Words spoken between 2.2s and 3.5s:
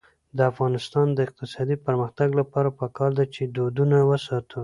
لپاره پکار ده چې